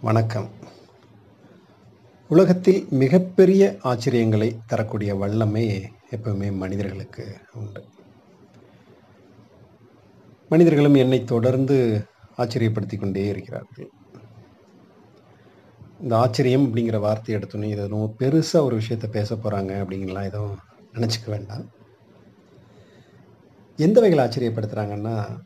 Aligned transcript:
வணக்கம். 0.00 0.48
உலகத்தில் 2.28 2.86
மிகப்பெரிய 2.90 3.76
ஆச்சரியங்களை 3.84 4.48
தரக்கூடிய 4.66 5.14
வல்லமை 5.14 5.92
எப்பவுமே 6.10 6.52
மனிதர்களுக்கு 6.52 7.24
உண்டு. 7.52 7.84
மனிதர்களும் 10.48 10.94
என்னை 10.94 11.24
தொடர்ந்து 11.24 12.04
ஆச்சரியப்படுத்தி 12.38 12.98
கொண்டே 12.98 13.26
இருக்கிறார்கள். 13.26 13.88
இந்த 16.00 16.16
ஆச்சரியம் 16.16 16.66
அப்படிங்கிற 16.66 17.00
வார்த்தை 17.00 17.36
எடுத்தோன்னே 17.36 17.70
இது 17.70 17.88
ரொம்ப 17.88 18.10
பெருசாக 18.18 18.66
ஒரு 18.68 18.74
விஷயத்தை 18.74 19.10
பேச 19.10 19.34
போகிறாங்க 19.34 19.72
அப்படிங்கலாம் 19.84 20.28
எதுவும் 20.32 20.58
நினச்சிக்க 20.92 21.26
வேண்டாம். 21.26 21.66
எந்த 23.76 24.00
வகையில் 24.00 24.26
ஆச்சரியப்படுத்துகிறாங்கன்னா 24.26 25.40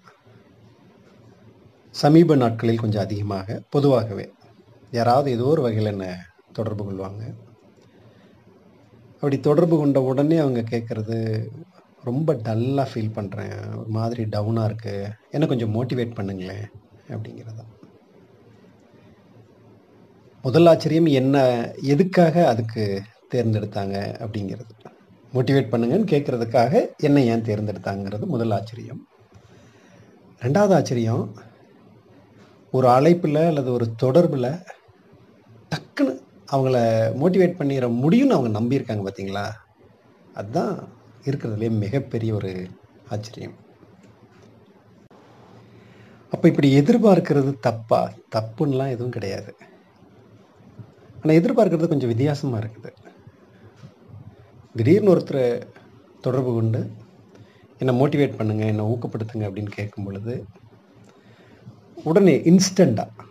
சமீப 1.91 2.35
நாட்களில் 2.35 2.79
கொஞ்சம் 2.79 3.03
அதிகமாக 3.03 3.62
பொதுவாகவே 3.71 4.32
யாராவது 4.91 5.30
ஏதோ 5.30 5.45
ஒரு 5.45 5.62
வகையில் 5.62 5.93
என்ன 5.93 6.26
தொடர்பு 6.53 6.85
கொள்வாங்க. 6.85 7.35
அப்படி 9.14 9.40
தொடர்பு 9.40 9.76
கொண்ட 9.79 10.03
உடனே 10.03 10.36
அவங்க 10.36 10.61
கேட்குறது 10.61 11.46
ரொம்ப 12.03 12.35
டல்லாக 12.35 12.86
ஃபீல் 12.94 13.16
பண்ணுறேன் 13.16 13.76
ஒரு 13.76 13.89
மாதிரி 13.89 14.22
டவுனாக 14.25 14.71
இருக்குது 14.71 15.11
என்ன 15.30 15.46
கொஞ்சம் 15.46 15.75
மோட்டிவேட் 15.75 16.16
பண்ணுங்களேன் 16.18 16.66
அப்படிங்கிறது 17.08 17.64
முதல் 20.43 20.66
ஆச்சரியம் 20.66 21.07
என்ன 21.07 21.36
எதுக்காக 21.82 22.49
அதுக்கு 22.49 23.02
தேர்ந்தெடுத்தாங்க 23.35 23.96
அப்படிங்கிறது. 24.25 24.72
மோட்டிவேட் 25.32 25.72
பண்ணுங்கன்னு 25.72 26.08
கேட்குறதுக்காக 26.13 26.96
என்ன 26.96 27.22
ஏன் 27.22 27.43
தேர்ந்தெடுத்தாங்கிறது 27.43 28.25
முதல் 28.27 28.50
ஆச்சரியம். 28.50 29.07
ரெண்டாவது 30.41 30.75
ஆச்சரியம் 30.75 31.36
ஒரு 32.70 32.88
அழைப்பில் 32.88 33.36
அல்லது 33.36 33.72
ஒரு 33.72 33.94
தொடர்பில் 34.02 34.62
டக்குன்னு 35.72 36.12
அவங்கள 36.52 36.77
மோட்டிவேட் 37.22 37.58
பண்ணிட 37.58 37.88
முடியும்னு 38.02 38.36
அவங்க 38.36 38.50
நம்பியிருக்காங்க 38.58 39.02
பார்த்தீங்களா? 39.06 39.44
அதுதான் 40.34 40.72
இருக்கிறதுலே 41.24 41.70
மிகப்பெரிய 41.84 42.34
ஒரு 42.34 42.52
ஆச்சரியம். 43.08 43.56
அப்போ 46.32 46.48
இப்படி 46.48 46.68
எதிர்பார்க்கிறது 46.80 47.52
தப்பா? 47.60 48.12
தப்புன்னெலாம் 48.36 48.94
எதுவும் 48.96 49.16
கிடையாது. 49.16 49.52
ஆனால் 51.22 51.38
எதிர்பார்க்கறது 51.40 51.92
கொஞ்சம் 51.92 52.08
வித்தியாசமாக 52.08 52.62
இருக்குது. 52.64 52.90
திடீர்னு 54.77 55.12
ஒருத்தரை 55.14 55.62
தொடர்பு 56.20 56.52
கொண்டு 56.55 56.80
என்னை 57.78 57.92
மோட்டிவேட் 58.00 58.38
பண்ணுங்கள் 58.38 58.70
என்னை 58.72 58.84
ஊக்கப்படுத்துங்க 58.84 59.46
அப்படின்னு 59.48 59.70
கேட்கும் 59.70 60.05
பொழுது 60.05 60.34
உடனே 62.05 62.34
இன்ஸ்டண்ட்டாக 62.50 63.28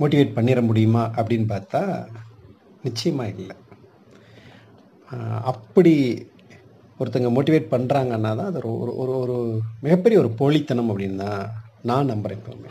மோட்டிவேட் 0.00 0.36
பண்ணிட 0.36 0.60
முடியுமா 0.68 1.02
அப்படின்னு 1.18 1.46
பார்த்தா 1.54 1.82
நிச்சயமாக 2.86 3.34
இல்லை. 3.40 3.56
அப்படி 5.52 5.92
ஒருத்தங்க 7.00 7.30
மோட்டிவேட் 7.36 7.72
பண்ணுறாங்கன்னா 7.74 8.30
தான் 8.38 8.48
அது 8.50 8.60
ஒரு 8.82 8.92
ஒரு 9.02 9.12
ஒரு 9.22 9.36
மிகப்பெரிய 9.84 10.16
ஒரு 10.22 10.30
போலித்தனம் 10.40 10.90
அப்படின்னு 10.92 11.20
தான் 11.24 11.42
நான் 11.90 12.10
நம்புகிறேன் 12.12 12.40
எப்பவுமே. 12.40 12.70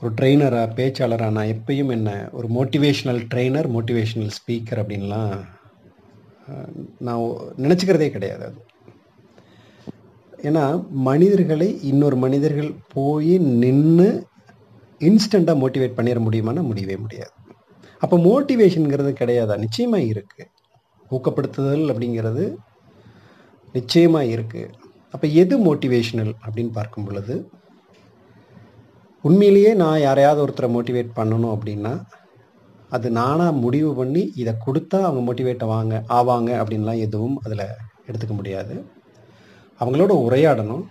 ஒரு 0.00 0.10
ட்ரெயினராக 0.18 0.74
பேச்சாளராக 0.78 1.34
நான் 1.36 1.52
எப்பயும் 1.56 1.92
என்ன 1.96 2.10
ஒரு 2.38 2.48
மோட்டிவேஷ்னல் 2.56 3.20
ட்ரெயினர் 3.32 3.68
மோட்டிவேஷ்னல் 3.76 4.32
ஸ்பீக்கர் 4.38 4.80
அப்படின்லாம் 4.82 5.34
நான் 7.06 7.22
நினச்சிக்கிறதே 7.64 8.08
கிடையாது 8.16 8.44
அது. 8.48 8.58
ஏன்னா 10.48 10.64
மனிதர்களை 11.08 11.68
இன்னொரு 11.90 12.16
மனிதர்கள் 12.24 12.70
போய் 12.96 13.34
நின்று 13.62 14.08
இன்ஸ்டண்ட்டாக 15.00 15.60
மோட்டிவேட் 15.62 15.96
பண்ணிட 15.98 16.18
முடியுமானா 16.26 16.62
முடியவே 16.62 16.96
முடியாது. 16.96 17.34
அப்போ 17.98 18.16
மோட்டிவேஷனுங்கிறது 18.18 19.12
கிடையாதா? 19.20 19.54
நிச்சயமாக 19.58 20.08
இருக்குது 20.12 20.50
ஊக்கப்படுத்துதல் 21.10 21.84
அப்படிங்கிறது 21.92 22.44
நிச்சயமாக 23.72 24.24
இருக்குது 24.24 24.72
அப்போ 25.14 25.26
எது 25.42 25.54
மோட்டிவேஷனல் 25.58 26.32
அப்படின்னு 26.44 26.72
பார்க்கும் 26.72 27.04
பொழுது 27.04 27.34
உண்மையிலேயே 29.24 29.74
நான் 29.74 30.00
யாரையாவது 30.00 30.42
ஒருத்தரை 30.44 30.68
மோட்டிவேட் 30.74 31.16
பண்ணணும் 31.18 31.54
அப்படின்னா 31.56 31.92
அது 32.96 33.10
நானாக 33.10 33.52
முடிவு 33.52 33.94
பண்ணி 33.94 34.22
இதை 34.34 34.52
கொடுத்தா 34.66 34.98
அவங்க 35.06 35.20
மோட்டிவேட் 35.28 35.64
ஆவாங்க 35.66 35.94
ஆவாங்க 36.18 36.50
அப்படின்லாம் 36.60 37.02
எதுவும் 37.06 37.36
அதில் 37.44 37.64
எடுத்துக்க 38.08 38.34
முடியாது. 38.34 38.74
அவங்களோட 39.80 40.12
உரையாடணும். 40.26 40.84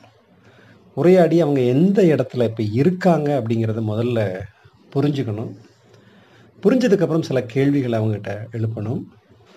உரையாடி 0.96 1.42
அவங்க 1.42 1.62
எந்த 1.76 2.02
இடத்துல 2.04 2.44
இப்போ 2.44 2.64
இருக்காங்க 2.64 3.30
அப்படிங்கிறத 3.40 3.82
முதல்ல 3.92 4.20
புரிஞ்சுக்கணும். 4.94 5.52
புரிஞ்சதுக்கப்புறம் 6.64 7.22
சில 7.22 7.40
கேள்விகளை 7.46 7.96
அவங்ககிட்ட 8.00 8.34
எழுப்பணும். 8.52 9.02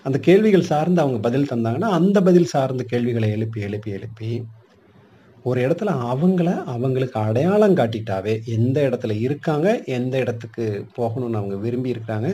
அந்த 0.05 0.17
கேள்விகள் 0.19 0.69
சார்ந்து 0.71 1.01
அவங்க 1.01 1.19
பதில் 1.19 1.51
தந்தாங்கன்னா 1.53 1.89
அந்த 1.99 2.21
பதில் 2.21 2.45
சார்ந்த 2.45 2.83
கேள்விகளை 2.83 3.29
எழுப்பி 3.29 3.61
எழுப்பி 3.61 3.91
எழுப்பி 3.91 4.31
ஒரு 5.43 5.59
இடத்துல 5.67 5.91
அவங்கள 6.13 6.63
அவங்களுக்கு 6.65 7.19
அடையாளம் 7.19 7.77
காட்டிட்டாவே 7.77 8.33
எந்த 8.45 8.77
இடத்துல 8.89 9.19
இருக்காங்க 9.19 9.67
எந்த 9.85 10.17
இடத்துக்கு 10.17 10.85
போகணும்னு 10.97 11.39
அவங்க 11.41 11.55
விரும்பி 11.55 11.91
இருக்கிறாங்க 11.91 12.29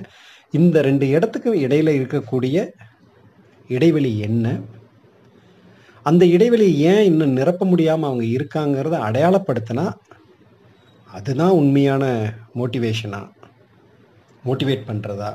இந்த 0.51 0.81
ரெண்டு 0.81 1.09
இடத்துக்கு 1.09 1.53
இடையில 1.67 1.91
இருக்கக்கூடிய 1.99 2.57
இடைவெளி 3.69 4.19
என்ன 4.19 4.47
அந்த 6.05 6.25
இடைவெளி 6.25 6.67
ஏன் 6.89 7.03
இன்னும் 7.03 7.38
நிரப்ப 7.38 7.66
முடியாமல் 7.66 8.09
அவங்க 8.09 8.25
இருக்காங்கிறத 8.25 8.95
அடையாளப்படுத்தினா 9.07 9.85
அதுதான் 11.07 11.51
உண்மையான 11.51 12.03
மோட்டிவேஷனா? 12.55 13.21
மோட்டிவேட் 14.43 14.88
பண்ணுறதா 14.88 15.29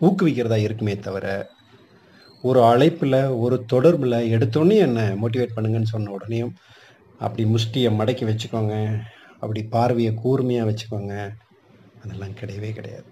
ஊக்குவிக்கிறதா 0.00 0.56
இருக்குமே 0.56 0.94
தவிர 0.98 1.26
ஒரு 2.42 2.60
அழைப்பில் 2.62 3.18
ஒரு 3.36 3.56
தொடர்பில் 3.72 4.18
எடுத்தோடனே 4.34 4.76
என்னை 4.78 5.04
மோட்டிவேட் 5.22 5.56
பண்ணுங்கன்னு 5.56 5.92
சொன்ன 5.94 6.12
உடனேயும் 6.18 6.54
அப்படி 7.18 7.44
முஷ்டியை 7.44 7.90
மடக்கி 7.98 8.24
வச்சுக்கோங்க 8.30 8.74
அப்படி 9.40 9.62
பார்வையை 9.62 10.14
கூர்மையாக 10.14 10.68
வச்சுக்கோங்க 10.70 11.14
அதெல்லாம் 12.02 12.38
கிடையவே 12.40 12.72
கிடையாது. 12.72 13.08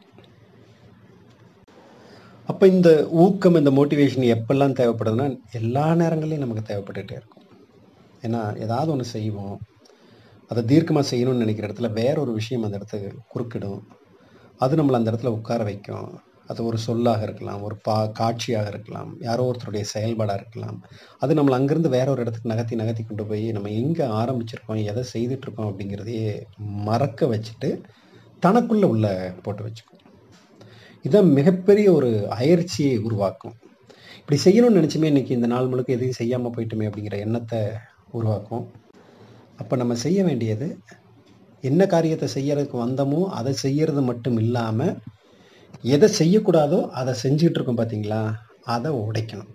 அப்போ 2.46 2.64
இந்த 2.66 2.90
ஊக்கம் 3.24 3.54
இந்த 3.54 3.70
மோட்டிவேஷன் 3.70 4.26
எப்பெல்லாம் 4.34 4.74
தேவைப்படுதுன்னா 4.80 5.26
எல்லா 5.58 5.84
நேரங்களையும் 6.00 6.44
நமக்கு 6.44 6.64
தேவைப்பட்டுகிட்டே 6.70 7.16
இருக்கும். 7.20 7.46
ஏன்னா 8.22 8.40
ஏதாவது 8.64 8.90
ஒன்று 8.90 9.06
செய்வோம். 9.14 9.56
அதை 10.50 10.62
தீர்க்கமாக 10.62 11.06
செய்யணும்னு 11.10 11.42
நினைக்கிற 11.44 11.68
இடத்துல 11.68 11.90
வேற 11.92 12.20
ஒரு 12.20 12.32
விஷயம் 12.32 12.62
அந்த 12.62 12.78
இடத்துக்கு 12.80 13.10
குறுக்கிடும். 13.32 13.80
அது 14.58 14.76
நம்மளை 14.76 14.98
அந்த 14.98 15.10
இடத்துல 15.12 15.32
உட்கார 15.38 15.62
வைக்கும். 15.62 16.10
அது 16.46 16.60
ஒரு 16.66 16.78
சொல்லாக 16.78 17.22
இருக்கலாம் 17.22 17.62
ஒரு 17.62 17.76
பா 17.76 17.96
காட்சியாக 18.20 18.68
இருக்கலாம் 18.68 19.10
யாரோ 19.20 19.44
ஒருத்தருடைய 19.50 19.84
செயல்பாடாக 19.94 20.40
இருக்கலாம். 20.40 20.78
அது 21.18 21.34
நம்மளை 21.34 21.56
அங்கேருந்து 21.58 21.94
வேற 21.96 22.06
ஒரு 22.10 22.20
இடத்துக்கு 22.20 22.52
நகர்த்தி 22.52 22.76
நகர்த்தி 22.76 23.04
கொண்டு 23.04 23.26
போய் 23.26 23.46
நம்ம 23.52 23.70
எங்கே 23.82 24.06
ஆரம்பிச்சிருக்கோம் 24.20 24.82
எதை 24.90 25.04
செய்துட்ருக்கோம் 25.14 25.70
அப்படிங்கிறதையே 25.70 26.42
மறக்க 26.88 27.26
வச்சுட்டு 27.26 27.70
தனக்குள்ளே 28.46 28.88
உள்ள 28.94 29.34
போட்டு 29.42 29.64
வச்சுக்கோம். 29.66 30.03
இதான் 31.06 31.30
மிகப்பெரிய 31.38 31.86
ஒரு 31.96 32.10
அயற்சியை 32.38 32.94
உருவாக்கும். 33.06 33.54
இப்படி 34.20 34.36
செய்யணும்னு 34.44 34.78
நினச்சுமே 34.78 35.08
இன்றைக்கி 35.12 35.32
இந்த 35.38 35.48
நாள் 35.52 35.70
முழுக்க 35.72 35.96
எதையும் 35.96 36.20
செய்யாமல் 36.20 36.54
போயிட்டுமே 36.54 36.86
அப்படிங்கிற 36.88 37.16
எண்ணத்தை 37.24 37.60
உருவாக்கும். 38.18 38.64
அப்போ 39.62 39.74
நம்ம 39.80 39.94
செய்ய 40.04 40.20
வேண்டியது 40.28 40.68
என்ன 41.64 41.82
காரியத்தை 41.94 42.28
செய்யறதுக்கு 42.36 42.78
வந்தோமோ 42.84 43.20
அதை 43.40 43.52
செய்யறது 43.64 44.02
மட்டும் 44.08 44.38
இல்லாமல் 44.44 44.96
எதை 45.94 46.08
செய்யக்கூடாதோ 46.20 46.80
அதை 47.00 47.12
செஞ்சுக்கிட்டு 47.24 47.58
இருக்கோம் 47.58 47.80
பார்த்தீங்களா 47.80 48.22
அதை 48.74 48.90
உடைக்கணும். 49.04 49.52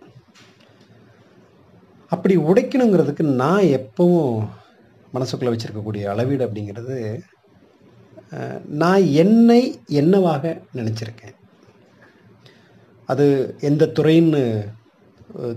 அப்படி 2.12 2.36
உடைக்கணுங்கிறதுக்கு 2.50 3.24
நான் 3.44 3.66
எப்பவும் 3.80 4.38
மனசுக்குள்ளே 5.16 5.54
வச்சுருக்கக்கூடிய 5.54 6.06
அளவீடு 6.14 6.48
அப்படிங்கிறது 6.48 6.98
நான் 8.82 9.04
என்னை 9.24 9.62
என்னவாக 10.02 10.44
நினச்சிருக்கேன். 10.80 11.36
அது 13.12 13.26
எந்த 13.70 13.84
துறைன்னு 13.98 14.42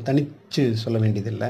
தனித்து 0.07 0.63
சொல்ல 0.83 0.97
வேண்டியதில்லை. 1.03 1.49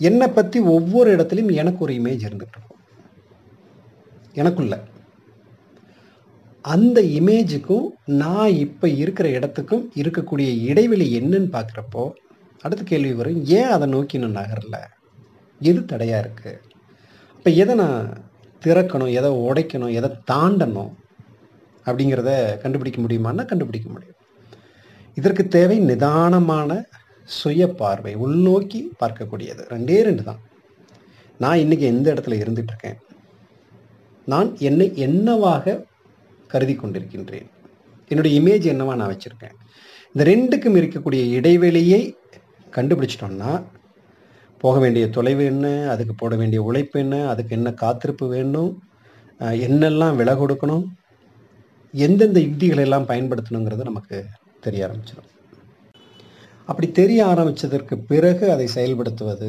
என்னை 0.00 0.26
பற்றி 0.28 0.58
ஒவ்வொரு 0.76 1.08
இடத்துலையும் 1.16 1.58
எனக்கு 1.62 1.80
ஒரு 1.86 1.92
இமேஜ் 2.00 2.26
இருந்துகிட்டு 2.26 2.56
இருக்கும். 2.56 2.80
எனக்குள்ள. 4.40 4.74
அந்த 6.64 6.98
இமேஜுக்கும் 7.18 7.86
நான் 8.22 8.52
இப்போ 8.64 8.86
இருக்கிற 9.02 9.26
இடத்துக்கும் 9.38 9.84
இருக்கக்கூடிய 10.02 10.48
இடைவெளி 10.70 11.06
என்னன்னு 11.18 11.48
பார்க்குறப்போ 11.56 12.04
அடுத்த 12.64 12.82
கேள்வி 12.90 13.12
வரும் 13.18 13.40
ஏன் 13.58 13.72
அதை 13.76 13.86
நோக்கி 13.94 14.22
நான் 14.22 14.38
நகரல? 14.40 14.76
எது 15.70 15.80
தடையாக 15.90 16.22
இருக்குது 16.24 16.60
அப்போ 17.36 17.50
எதை 17.62 17.74
நான் 17.82 17.98
திறக்கணும் 18.62 19.14
எதை 19.18 19.30
உடைக்கணும் 19.48 19.96
எதை 19.98 20.10
தாண்டணும்? 20.30 20.92
அப்படிங்கிறத 21.86 22.30
கண்டுபிடிக்க 22.62 22.98
முடியுமான்னா 23.04 23.44
கண்டுபிடிக்க 23.52 23.88
முடியும். 23.94 24.18
இதற்கு 25.18 25.42
தேவை 25.56 25.78
நிதானமான 25.90 26.70
சுய 27.38 27.66
பார்வை 27.80 28.12
உள்நோக்கி 28.24 28.80
பார்க்கக்கூடியது. 29.00 29.62
ரெண்டே 29.74 29.98
ரெண்டு 30.08 30.22
தான். 30.28 30.40
நான் 31.42 31.62
இன்னைக்கு 31.64 31.86
எந்த 31.92 32.06
இடத்துல 32.14 32.38
இருந்துட்டு 32.42 32.72
இருக்கேன்? 32.72 32.98
நான் 34.32 34.50
என்னை 34.68 34.86
என்னவாக 35.06 35.76
கருதி 36.52 36.74
கொண்டிருக்கின்றேன்? 36.74 37.48
என்னுடைய 38.10 38.32
இமேஜ் 38.40 38.66
என்னவா 38.72 38.94
நான் 39.00 39.12
வச்சுருக்கேன்? 39.12 39.54
இந்த 40.12 40.24
ரெண்டுக்கும் 40.30 40.78
இருக்கக்கூடிய 40.80 41.22
இடைவெளியை 41.38 42.02
கண்டுபிடிச்சிட்டோம்னா 42.76 43.52
போக 44.62 44.76
வேண்டிய 44.82 45.04
தொலைவு 45.16 45.44
என்ன? 45.52 45.66
அதுக்கு 45.92 46.14
போட 46.20 46.34
வேண்டிய 46.40 46.60
உழைப்பு 46.68 46.98
என்ன? 47.04 47.16
அதுக்கு 47.32 47.52
என்ன 47.58 47.70
காத்திருப்பு 47.82 48.26
வேணும்? 48.34 48.70
என்னெல்லாம் 49.66 50.18
விலை 50.20 50.34
கொடுக்கணும்? 50.42 50.84
எந்தெந்த 51.94 52.38
யுக்திகளை 52.40 52.82
எல்லாம் 52.84 53.08
பயன்படுத்தணுங்கிறது 53.08 53.88
நமக்கு 53.88 54.16
தெரிய 54.60 54.86
ஆரம்பிச்சிடும். 54.86 55.30
அப்படி 56.68 56.86
தெரிய 56.92 57.20
ஆரம்பித்ததற்கு 57.26 57.94
பிறகு 58.10 58.44
அதை 58.52 58.66
செயல்படுத்துவது 58.74 59.48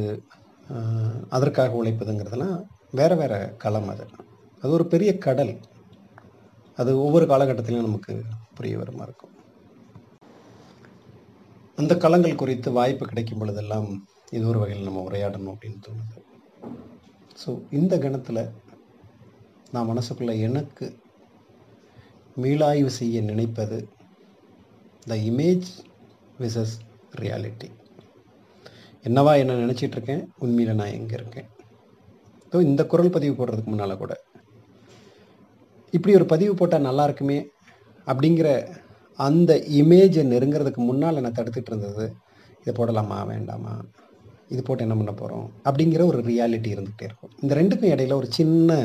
அதற்காக 1.36 1.78
உழைப்பதுங்கிறதெல்லாம் 1.82 2.58
வேறு 2.92 3.16
வேறு 3.16 3.40
களம் 3.64 3.90
அது. 3.94 4.06
அது 4.62 4.72
ஒரு 4.78 4.86
பெரிய 4.94 5.12
கடல். 5.18 5.54
அது 6.78 6.92
ஒவ்வொரு 7.06 7.26
காலகட்டத்திலையும் 7.26 7.88
நமக்கு 7.90 8.14
புரிய 8.54 8.78
வருமா 8.78 9.04
இருக்கும். 9.04 9.34
அந்த 11.78 11.94
களங்கள் 12.04 12.42
குறித்து 12.42 12.72
வாய்ப்பு 12.72 13.06
கிடைக்கும் 13.06 13.40
பொழுதெல்லாம் 13.40 13.90
இது 14.36 14.44
ஒரு 14.48 14.60
வகையில் 14.60 14.88
நம்ம 14.88 15.04
உரையாடணும் 15.10 15.54
அப்படின்னு 15.54 15.80
தோணுது. 15.88 16.18
ஸோ 17.42 17.50
இந்த 17.72 17.98
கணத்தில் 17.98 18.42
நான் 19.72 19.90
மனசுக்குள்ளே 19.92 20.36
எனக்கு 20.48 20.86
மீளாய்வு 22.44 22.92
செய்ய 23.00 23.18
நினைப்பது 23.32 23.78
த 25.12 25.16
இமேஜ் 25.30 25.68
விசஸ் 26.44 26.74
ரியாலிட்டி 27.22 27.70
என்னவா 29.08 29.34
என்ன 29.42 29.58
நினச்சிட்டு 29.64 29.96
இருக்கேன் 29.98 30.24
உண்மையில் 30.44 30.78
நான் 30.80 30.96
எங்கே 30.98 31.16
இருக்கேன்? 31.20 31.48
ஸோ 32.52 32.58
இந்த 32.70 32.82
குரல் 32.92 33.14
பதிவு 33.16 33.34
போடுறதுக்கு 33.38 33.72
முன்னால் 33.72 34.02
கூட. 34.02 34.14
இப்படி 35.94 36.16
ஒரு 36.20 36.26
பதிவு 36.34 36.54
போட்டால் 36.60 36.88
நல்லா 36.88 37.04
இருக்குமே 37.08 37.38
அப்படிங்கிற 38.08 38.50
அந்த 39.20 39.52
இமேஜை 39.82 40.24
நெருங்கிறதுக்கு 40.32 40.82
முன்னால் 40.90 41.20
என்னை 41.22 41.32
தடுத்துட்டு 41.38 41.72
இருந்தது 41.72 42.06
இதை 42.62 42.74
போடலாமா 42.80 43.20
வேண்டாமா? 43.34 43.74
இது 44.54 44.62
போட்டு 44.64 44.86
என்ன 44.86 44.98
பண்ண 45.00 45.14
போகிறோம் 45.22 45.48
அப்படிங்கிற 45.68 46.02
ஒரு 46.12 46.20
ரியாலிட்டி 46.32 46.70
இருந்துகிட்டே 46.76 47.08
இருக்கும். 47.10 47.34
இந்த 47.44 47.52
ரெண்டுக்கும் 47.62 47.94
இடையில 47.94 48.18
ஒரு 48.22 48.30
சின்ன 48.40 48.80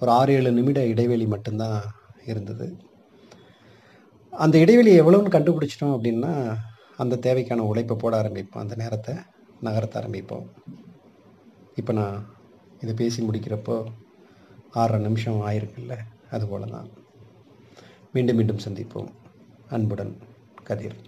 ஒரு 0.00 0.10
ஆறு 0.18 0.32
ஏழு 0.38 0.50
நிமிட 0.58 0.80
இடைவெளி 0.94 1.26
மட்டும்தான் 1.34 1.78
இருந்தது. 2.28 2.66
அந்த 4.32 4.54
இடைவெளி 4.58 4.92
எவ்வளோன்னு 5.00 5.34
கண்டுபிடிச்சிட்டோம் 5.36 5.94
அப்படின்னா 5.96 6.32
அந்த 6.96 7.18
தேவைக்கான 7.26 7.66
உழைப்பை 7.70 7.96
போட 7.96 8.14
ஆரம்பிப்போம். 8.22 8.62
அந்த 8.64 8.74
நேரத்தை 8.82 9.14
நகர்த்த 9.64 10.00
ஆரம்பிப்போம். 10.00 10.46
இப்போ 11.74 11.92
நான் 11.92 12.16
இதை 12.80 12.94
பேசி 12.94 13.26
முடிக்கிறப்போ 13.26 13.76
ஆறரை 14.80 15.00
நிமிஷம் 15.00 15.40
ஆயிருக்குல்ல 15.48 15.94
அதுபோல 16.30 16.66
தான் 16.74 16.88
மீண்டும் 18.12 18.36
மீண்டும் 18.36 18.64
சந்திப்போம். 18.66 19.10
அன்புடன் 19.68 20.12
கதிர். 20.68 20.98